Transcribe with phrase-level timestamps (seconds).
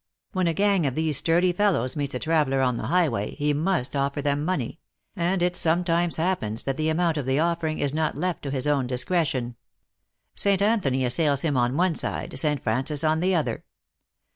[0.31, 3.95] When a gang of these sturdy fellows meets a traveler on the highway, he must
[3.95, 4.79] offer them money;
[5.15, 8.65] and it sometimes happens that the amount of the offering is not left to his
[8.65, 9.57] own discretion.
[10.33, 10.59] St.
[10.59, 12.63] Anthony assails him on one side, St.
[12.63, 13.63] Francis on the other.